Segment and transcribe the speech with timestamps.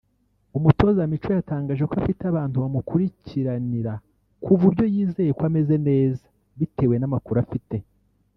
[0.57, 3.93] umutoza Micho yatangaje ko afite abantu bamumukurikiranira
[4.43, 6.23] ku buryo yizeye ko ameze neza
[6.59, 7.75] bitewe n’amakuru afite